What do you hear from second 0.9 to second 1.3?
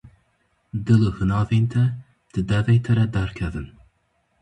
û